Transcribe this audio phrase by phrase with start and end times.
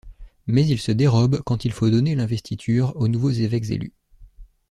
[0.47, 3.93] Mais il se dérobe quand il faut donner l'investiture aux nouveaux évêques élus.